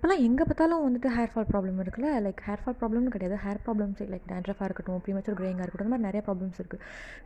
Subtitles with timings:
[0.00, 2.10] இப்போலாம் எங்கே பார்த்தாலும் வந்துட்டு ஹேர் ஃபால் ப்ராப்ளம் இருக்குல்ல?
[2.26, 3.36] லைக் ஹேர் ஃபால் ப்ராப்ளம்னு கிடையாது.
[3.42, 6.80] ஹேர் ப்ராப்ளம்ஸ் லைக் டேண்ட்ரஃபாக இருக்கட்டும் ப்ரீமச்சூர் க்ரேயிங்காக இருக்கட்டும் இந்த மாதிரி நிறைய ப்ராப்ளம்ஸ் இருக்குது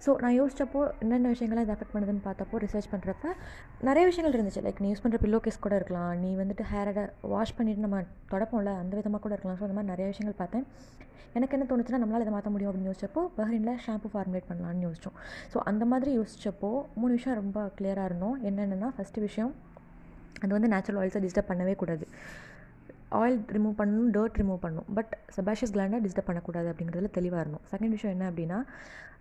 [0.05, 3.27] ஸோ நான் யோசிச்சப்போ என்னென்ன விஷயங்கள்லாம் இது அஃபெக்ட் பண்ணுதுன்னு பார்த்தப்போ ரிசர்ச் பண்ணுறப்ப
[3.89, 4.63] நிறைய விஷயங்கள் இருந்துச்சு.
[4.67, 6.11] லைக் நீ யூஸ் பண்ணுற பில்லோ கேஸ் கூட இருக்கலாம்.
[6.23, 7.05] நீ வந்துட்டு ஹேரை
[7.35, 8.01] வாஷ் பண்ணிட்டு நம்ம
[8.33, 9.59] தொடப்போம்ல அந்த விதமாக கூட இருக்கலாம்.
[9.61, 10.65] ஸோ அந்த மாதிரி நிறைய விஷயங்கள் பார்த்தேன்.
[11.39, 15.17] எனக்கு என்ன தோணுச்சுன்னா நம்மளால் இதை மாற்ற முடியும் அப்படின்னு யோசிச்சப்போ பஹரினில் ஷாம்பு ஃபார்முலேட் பண்ணலான்னு யோசிச்சோம்.
[15.53, 18.37] ஸோ அந்த மாதிரி யோசிச்சப்போ மூணு விஷயம் ரொம்ப கிளியராக இருந்தோம்.
[18.51, 19.53] என்னென்னா ஃபஸ்ட்டு விஷயம்
[20.43, 22.07] அது வந்து நேச்சுரல் ஆயில்ஸை டிஸ்டர்ப் பண்ணவே கூடாது.
[23.21, 24.89] ஆயில் ரிமூவ் பண்ணணும் டர்ட் ரிமூவ் பண்ணணும்.
[24.97, 28.59] பட் செபாஷியஸ் கிளாண்டை டிஸ்டர்ப் பண்ணக்கூடாது அப்படிங்கிறதுல தெளிவாக இருந்தோம் செகண்ட் விஷயம் என்ன அப்படின்னா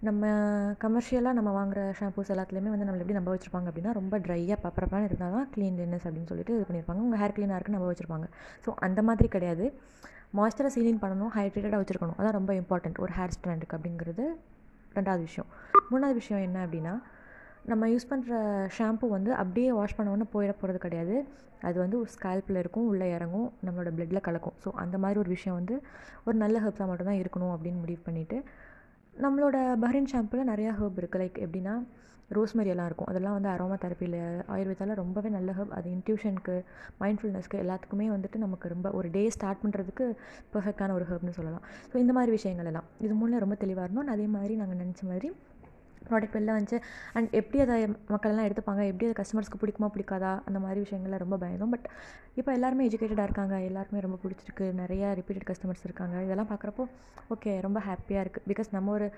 [0.07, 0.29] நம்ம
[0.83, 5.35] கமர்ஷியலாக நம்ம வாங்குற ஷாம்பூஸ் எல்லாத்துலேயுமே வந்து நம்மளை எப்படி நம்ப வச்சுருப்பாங்க அப்படின்னா ரொம்ப ட்ரையாக பப்பரப்பான இருந்தால்
[5.37, 8.27] தான் க்ளீன்லினஸ் அப்படின்னு சொல்லிட்டு இது பண்ணியிருப்பாங்க உங்கள் ஹேர் க்ளீனாக இருக்குன்னு நம்ப வச்சுருப்பாங்க.
[8.65, 9.67] ஸோ அந்த மாதிரி கிடையாது.
[10.37, 12.17] மாய்ஸ்சரை சீலிங் பண்ணணும் ஹைட்ரேட்டடாக வச்சுருக்கணும்.
[12.19, 14.25] அதான் ரொம்ப இம்பார்ட்டண்ட் ஒரு ஹேர் ஸ்டாண்டுக்கு அப்படிங்கிறது
[14.97, 15.49] ரெண்டாவது விஷயம்.
[15.91, 16.93] மூணாவது விஷயம் என்ன அப்படின்னா
[17.71, 18.33] நம்ம யூஸ் பண்ணுற
[18.77, 21.15] ஷாம்பு வந்து அப்படியே வாஷ் பண்ணோன்னு போயிட போகிறது கிடையாது.
[21.67, 24.55] அது வந்து ஒரு ஸ்கேல்பில் இருக்கும் உள்ளே இறங்கும் நம்மளோட ப்ளட்டில் கலக்கும்.
[24.63, 25.75] ஸோ அந்த மாதிரி ஒரு விஷயம் வந்து
[26.27, 28.39] ஒரு நல்ல ஹெர்ப்ஸாக மட்டும்தான் இருக்கணும் அப்படின்னு முடிவு பண்ணிவிட்டு
[29.23, 31.75] நம்மளோட பஹரின் ஷாம்பில் நிறையா ஹெர்ப் இருக்குது லைக் எப்படின்னா
[32.35, 33.09] ரோஸ்மெரி எல்லாம் இருக்கும்.
[33.11, 34.19] அதெல்லாம் வந்து அரோமா தெரப்பியில்
[34.53, 36.55] ஆயுர்வேதாவில் ரொம்பவே நல்ல ஹெர்ப் அது இன்ட்யூஷனுக்கு
[37.01, 40.05] மைண்ட்ஃபுல்னஸ்க்கு எல்லாத்துக்குமே வந்துட்டு நமக்கு ரொம்ப ஒரு டே ஸ்டார்ட் பண்ணுறதுக்கு
[40.53, 41.65] பெர்ஃபெக்டான ஒரு ஹெர்ப்னு சொல்லலாம்.
[41.91, 42.87] ஸோ இந்த மாதிரி விஷயங்கள் எல்லாம்.
[43.07, 44.13] இது மூணில் ரொம்ப தெளிவாக இருந்தோம்.
[44.17, 45.29] அதே மாதிரி நாங்கள் நினச்ச மாதிரி
[46.09, 46.79] ப்ராடக்ட் வெளில வந்துச்சு.
[47.15, 47.77] அண்ட் எப்படி அதை
[48.13, 48.83] மக்கள்லாம் எடுத்துப்பாங்க?
[48.91, 50.33] எப்படி அது கஸ்டமர்ஸ்க்கு பிடிக்குமா பிடிக்காதா?
[50.49, 51.73] அந்த மாதிரி விஷயங்கள்லாம் ரொம்ப பயந்தோம்.
[51.75, 51.87] பட்
[52.41, 53.55] இப்போ எல்லாருமே எஜுகேட்டடாக இருக்காங்க.
[53.69, 54.67] எல்லாருமே ரொம்ப பிடிச்சிருக்கு.
[54.81, 56.17] நிறையா ரிப்பீட்டட் கஸ்டமர்ஸ் இருக்காங்க.
[56.27, 56.85] இதெல்லாம் பார்க்குறப்போ
[57.35, 59.09] ஓகே ரொம்ப ஹாப்பியாக இருக்குது பிகாஸ் நம்ம ஒரு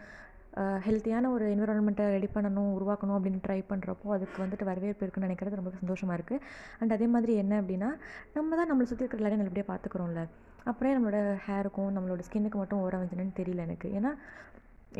[0.86, 5.72] ஹெல்த்தியான ஒரு என்விரான்மெண்ட்டை ரெடி பண்ணணும் உருவாக்கணும் அப்படின்னு ட்ரை பண்ணுறப்போ அதுக்கு வந்துட்டு வரவேற்பு இருக்குன்னு நினைக்கிறது ரொம்ப
[5.80, 6.44] சந்தோஷமாக இருக்குது
[6.82, 7.90] அண்ட் அதே மாதிரி என்ன அப்படின்னா
[8.36, 10.22] நம்ம தான் நம்மளை சுற்றி இருக்கிற எல்லாரையும் நல்லபடியாக பார்த்துக்குறோம்ல.
[10.72, 13.90] அப்புறம் நம்மளோட ஹேருக்கும் நம்மளோட ஸ்கின்னுக்கு மட்டும் ஓரம் வந்துச்சுன்னு தெரியல எனக்கு.
[14.00, 14.12] ஏன்னா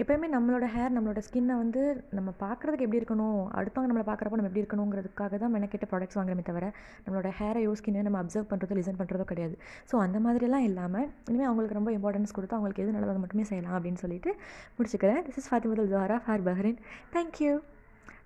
[0.02, 1.82] எப்போயுமே நம்மளோட ஹேர் நம்மளோட ஸ்கின்னை வந்து
[2.18, 3.42] நம்ம பார்க்குறதுக்கு எப்படி இருக்கணும்?
[3.60, 6.66] அடுத்தவங்க நம்மளை பார்க்குறப்போ நம்ம எப்படி இருக்கணுங்கிறதுக்காக தான் மெனக்கெட்ட ப்ராடக்ட்ஸ் வாங்குறமே தவிர
[7.04, 9.56] நம்மளோட ஹேரையோ ஸ்கின்னை நம்ம அப்சர்வ் பண்ணுறதோ லிசன் பண்ணுறதோ கிடையாது.
[9.92, 14.02] ஸோ அந்த மாதிரிலாம் இல்லாமல் இனிமேல் அவங்களுக்கு ரொம்ப இம்பார்ட்டன்ஸ் கொடுத்து அவங்களுக்கு எது நல்லது மட்டுமே செய்யலாம் அப்படின்னு
[14.04, 14.34] சொல்லிட்டு
[14.78, 15.22] முடிச்சுக்கிறேன்.
[15.28, 16.80] This is Fathimathul Zohra for Bahrain
[17.16, 17.54] thank you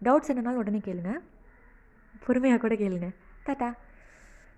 [0.07, 1.13] doubts என்னன்னாலும் உடனே கேளுங்க.
[2.25, 3.09] பொறுமையாக கூட கேளுங்க.
[3.47, 3.69] டாட்டா